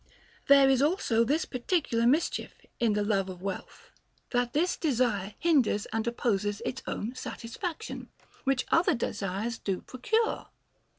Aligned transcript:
There 0.47 0.67
is 0.67 0.81
also 0.81 1.23
this 1.23 1.45
particular 1.45 2.07
mischief 2.07 2.55
in 2.79 2.93
the 2.93 3.03
love 3.03 3.29
of 3.29 3.43
wealth, 3.43 3.91
that 4.31 4.53
this 4.53 4.75
desire 4.75 5.35
hinders 5.37 5.85
and 5.93 6.07
opposes 6.07 6.59
its 6.65 6.81
own 6.87 7.13
sat 7.13 7.41
isfaction, 7.41 8.07
which 8.43 8.65
other 8.71 8.95
desires 8.95 9.59
do 9.59 9.81
procure. 9.81 10.47